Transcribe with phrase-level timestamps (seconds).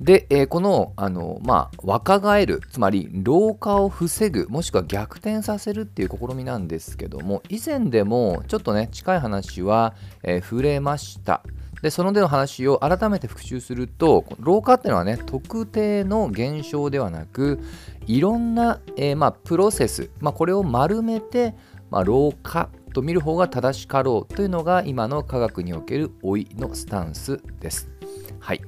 [0.00, 11.42] で、えー、このあの、まあ、若返るつまり老化を防ぐもしくは逆転させるっていう試みなんですけども以前でもちょっとね近い話は、えー、触れました。
[11.84, 17.60] でそのでの話を改めて復習すると老化っていうのはね特定の現象ではなく
[18.06, 21.54] いろんな、えー、まあ、プロセス、まあ、これを丸めて、
[21.90, 27.90] まあ、老化と見る方が正しかろうというのが今の科学における老いのスタンスです。
[28.38, 28.62] はい、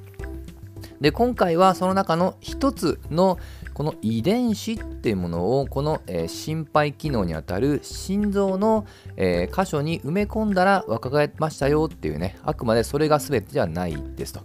[1.00, 3.38] で今回はその中の一つの
[3.76, 8.86] この遺伝子っていうものをこの、えー、心肺機能にあたる心臓の、
[9.18, 14.40] えー、箇所に埋め込んだら若返りましたよっていうねあくまでそれが全てじゃないですと。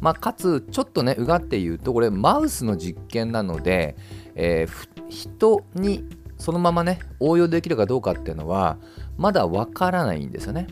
[0.00, 3.94] まあ、かつちょっとねうがって言うとこれマウスの実験なので、
[4.34, 6.04] えー、人に
[6.36, 8.78] そのままね応用できるかどうかっていうのは
[9.16, 10.66] まだわからないんですよね。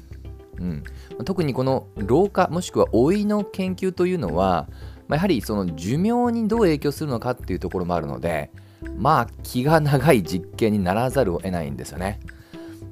[0.58, 0.84] うん、
[1.24, 4.66] 特にこの老化もしくは老いの研究というのは
[5.10, 8.52] まあ、やはりその寿命にどう影響するのかっていうところもあるので
[8.96, 12.20] まあ気が長い実験にならざるを得ないんですよね。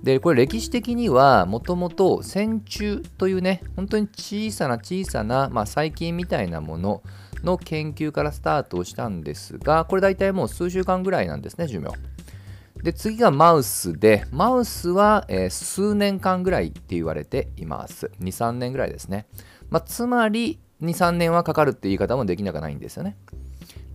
[0.02, 7.02] でこれ歴史的にはもともと線虫というね本当に小さな小さな、まあ、細菌みたいなもの
[7.44, 11.92] の研究からスタートをしたんですがこれ大体もう数週間ぐらいなんですね寿命。
[12.82, 19.26] で次がマウスでマウスは、えー、数年間ぐらいって言われています23年ぐらいですね、
[19.68, 23.16] まあ、つまり23年はかかるって言い方もできなくないんですよね。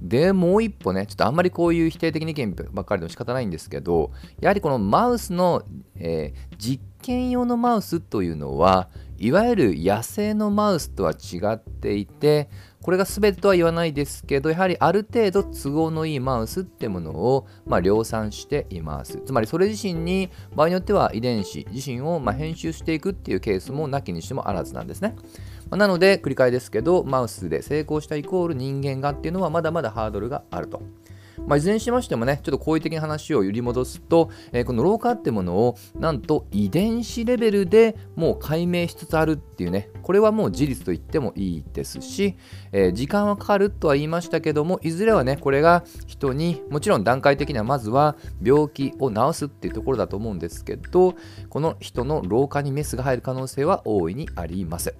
[0.01, 4.11] でもう一歩ね、ちょっとあんまりこういう否定的な意見ばっかりでも仕方ないんですけど、
[4.41, 5.63] やはりこのマウスの、
[5.95, 12.49] えー、実験用のマウスというのは、いわゆる野生のマウスとは違っていて、
[12.81, 19.21] これが全てとは言わないですけど、やはりある程度都合のいいマウスってものを、まあ、量産しています。
[19.25, 25.15] つまりそれ自身に場合によっては遺伝子自身をま編集していくっていうケースもなきにしてもあらずなんですね。
[25.75, 30.81] なので繰り返ですけどマウスで成功したイコール人間がっていうのはまだまだハードルがあると。
[31.47, 42.37] まあ、いずれにしましてもね、ちょっと好意的な話を揺り戻すと、えー、この老化ってものを、なんと遺伝子レベルでもう解明しつつあるっていうね、これはもう事実と言ってもいいですし、
[42.71, 51.15] えー、時間はかかるとは言いましたけども、いずれはね、これが人に、もちろん段階的にはまずは病気を治すっていうところだと思うんですけど、
[51.49, 54.95] この人の老化にメスが入る可能性は大いにあります。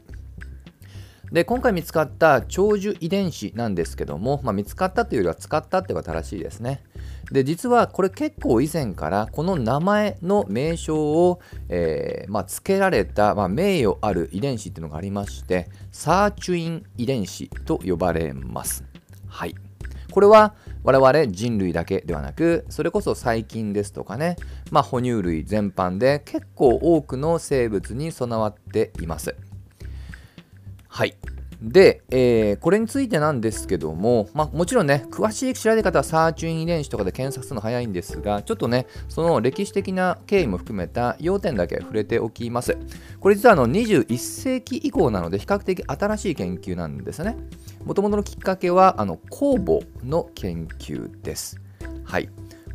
[1.32, 6.84] で今回見つかった長寿遺伝子なんですけども、まあ、見つかったというよりは使ったっていうのが正しいですね。
[7.32, 11.40] で実はこれ結構以前からこの名前の名称を、
[11.70, 18.84] えー、まあ、付けられた、まあ、名誉ある遺伝子っていうのがありましてサーチュイン遺伝子と呼ばれます。
[19.28, 19.56] はい。
[20.12, 20.54] これは
[20.84, 24.36] 我々人類だけではなくそれこそ細菌ですとかね、
[24.70, 29.36] まあ、哺乳類全般で結構多くの生物に備わっています。
[30.94, 31.16] はい。
[31.60, 42.78] で、えー、これについてなんですけども、まあ、もちろんね、詳しい調べ方はサーチュイン遺伝子とかで検索するの早いんですが、ちょっとね、その歴史的な経緯も含めた要点だけ触れておきます。
[43.20, 47.38] これ実はあの21世紀以降なので、比較的新しい研究なんですね。
[47.84, 51.60] もともとのきっかけは、あの酵母の研究です。
[52.04, 52.30] はい。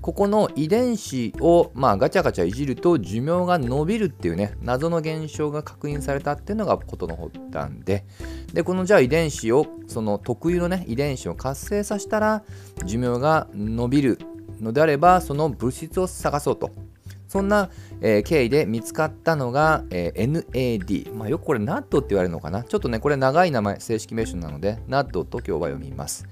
[0.09, 8.07] ここの遺伝子を、まあ、ガチャガチャいじると寿命が伸びるっていうね謎の現象が確認されたっていうのがことの発端で
[8.55, 12.43] でこのじゃあ遺伝子をその特有のね遺伝子を活性させたら
[12.87, 14.19] 寿命が伸びる
[14.63, 16.71] のであればその物質を探そうと
[17.27, 17.69] そんな、
[18.01, 21.15] えー、経緯で見つかったのが、えー、NAD。
[21.15, 22.65] まあ、よくこれ NAD って言われるのかな。
[22.65, 26.27] ちょっとね、これ長い名前、正式名称なので、NAD と今日は読みます。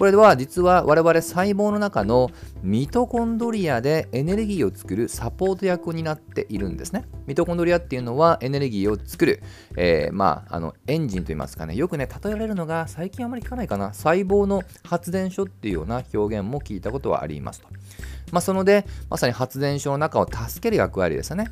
[0.00, 2.30] これは実は我々細胞の中の
[2.62, 7.04] ミトコンドリアでエネルギーを作るサポート役になっているんですね。
[7.26, 9.42] ミトコンドリアっていうのはエネルギーを作る、
[9.76, 17.68] えー、まあ、あのエンジンといいますかね、よくね、例えられるのが最近あまり聞かないかな、細胞の発電所っていうような表現も聞いたことはありますと。
[18.32, 21.48] まあ、そので、まさに発電所の中を助ける役割ですよね。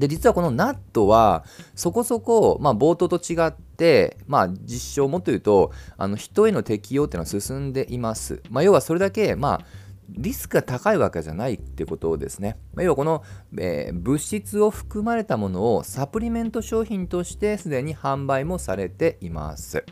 [0.00, 1.44] で実はこのナットは
[1.74, 8.42] そこそこ、まあ、冒頭と違って、まあ、実証もっと言うとあの人への適用っていうのは進んでいます。
[8.48, 9.66] まあ、要はそれだけ、まあ、
[10.08, 12.56] リスクが高いわけじゃないってことですね。
[12.72, 13.22] まあ、要はこの、
[13.58, 19.84] えー、物質を含まれたものをサプリメント商品としてすでに販売もされています。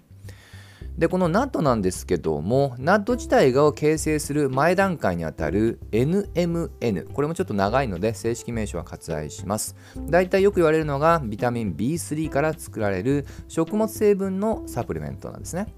[0.99, 9.77] でこの NAT なんですけども NAT 自体が形成する前段階にあたる NMN これもちょっと長いので正式名称は割愛します。
[9.97, 15.73] だいたいよく言われるのがビタミン B3 から作られる食物成分のサプリメントなんですね。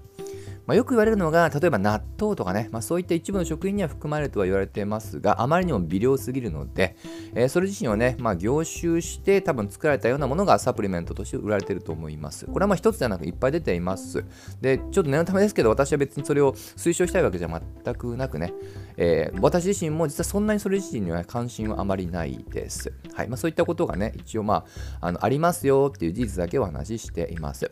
[0.65, 6.95] まあ、よく言われるのが例えば納豆とかね、まあ、そういった一部の食品には含まれるとは言われてますがあまりにも微量すぎるので、
[7.33, 14.23] えー、それ自身をね、まあ、凝集して多分作られたようなものがサプリメントとして売られてると思いますこれはまあ一つではなくいっぱい出ています
[14.61, 18.53] でちょっと念のためですけど私は別にそれを推奨したいわけじゃ全くなくね、
[18.97, 22.93] えー、私自身も実はそんなにそれ自身には関心はあまりないです。
[23.13, 24.65] はいまあ、そういったことがね、一応ま
[25.01, 27.71] あ、あのありますよっていう事実だけお話ししています。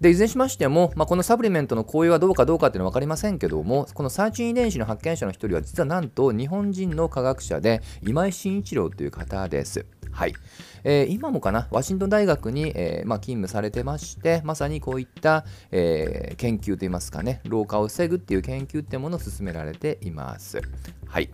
[0.00, 9.86] でいずれにしましても、まあ、このサプリメントの効用はどうかどうかっていうのは分かりませんけどもこのサーチン遺伝子の発見者の一人は実はなんと日本人の科学者で今井慎一郎という方です。
[10.12, 10.34] はい
[10.88, 20.62] えー、今もかな、ワシントン大学に、えーまあ、勤務されてまして、まさにこういった、えー、研究といいますかね、老化を防ぐっていう研究ってものを進められています。
[21.06, 21.28] はい。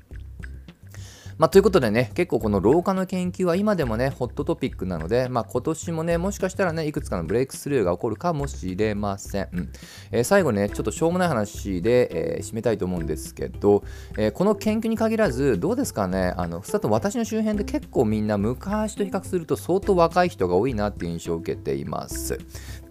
[1.43, 9.49] まあ、ということでね、結構この老化の研究は今でもね、ホットトピックなので、まあ、今年もね、もしかしたらね、いくつかのブレイクスルーが起こるかもしれません。
[9.53, 9.73] うん
[10.13, 13.83] えー、最後ね、ちょっとしょうもない話で、えー、締めたいと思うんですけど、
[14.17, 22.39] えー、この研究に限らず、どうですかね、あの、さと私の周辺で結構みんな昔と比較すると相当若い人が多いなっていう印象を受けています。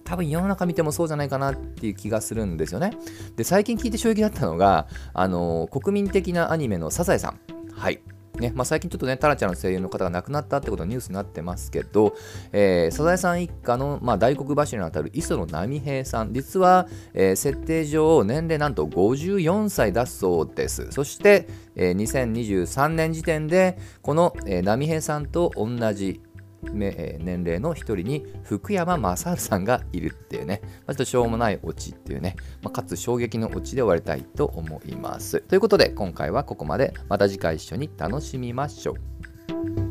[0.04, 2.92] 多分世の中見てもそうじゃないかなっていう気がするんですよね。
[3.38, 7.40] で、最近聞いて衝撃だったのが、あの、国民的なアニメのサザエさん。
[7.72, 8.02] はい。
[8.42, 12.16] ねまあ、最近ちょっとね、タラちゃんの声優の方が亡くなったってことがニュースになってますけど、
[12.52, 20.92] えー、サザエさん一家の、まあ、大黒柱にあたる磯野波平さん、実は、えー、設定上、年齢なんと54歳だそうです。
[20.92, 26.20] そして、えー、2023年時点で、この、えー、波平さんと同じ
[26.64, 35.42] 年齢の一人に福山雅治さんがいるっていうね、まあ、ちょっとしょうもないオチっていうね、まあ、かつ衝撃のオチで終わりたいと思います。
[35.42, 39.91] ということで今回はここまでまた次回一緒に楽しみましょう。